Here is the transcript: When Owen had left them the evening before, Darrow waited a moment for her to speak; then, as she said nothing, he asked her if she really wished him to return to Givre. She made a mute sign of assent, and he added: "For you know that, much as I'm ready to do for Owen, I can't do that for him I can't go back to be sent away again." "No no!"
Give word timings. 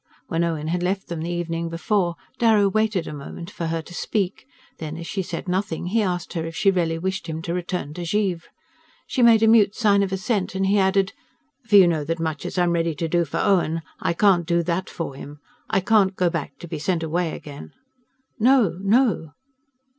When 0.29 0.43
Owen 0.43 0.69
had 0.69 0.81
left 0.81 1.09
them 1.09 1.21
the 1.21 1.29
evening 1.29 1.69
before, 1.69 2.15
Darrow 2.39 2.67
waited 2.67 3.05
a 3.05 3.13
moment 3.13 3.51
for 3.51 3.67
her 3.67 3.83
to 3.83 3.93
speak; 3.93 4.47
then, 4.79 4.97
as 4.97 5.05
she 5.05 5.21
said 5.21 5.47
nothing, 5.47 5.85
he 5.85 6.01
asked 6.01 6.33
her 6.33 6.43
if 6.43 6.55
she 6.55 6.71
really 6.71 6.97
wished 6.97 7.27
him 7.27 7.39
to 7.43 7.53
return 7.53 7.93
to 7.93 8.03
Givre. 8.03 8.47
She 9.05 9.21
made 9.21 9.43
a 9.43 9.47
mute 9.47 9.75
sign 9.75 10.01
of 10.01 10.11
assent, 10.11 10.55
and 10.55 10.65
he 10.65 10.79
added: 10.79 11.13
"For 11.67 11.75
you 11.75 11.85
know 11.87 12.03
that, 12.03 12.19
much 12.19 12.47
as 12.47 12.57
I'm 12.57 12.71
ready 12.71 12.95
to 12.95 13.07
do 13.07 13.25
for 13.25 13.37
Owen, 13.37 13.83
I 13.99 14.13
can't 14.13 14.47
do 14.47 14.63
that 14.63 14.89
for 14.89 15.13
him 15.13 15.39
I 15.69 15.81
can't 15.81 16.15
go 16.15 16.31
back 16.31 16.57
to 16.61 16.67
be 16.67 16.79
sent 16.79 17.03
away 17.03 17.35
again." 17.35 17.71
"No 18.39 18.79
no!" 18.81 19.33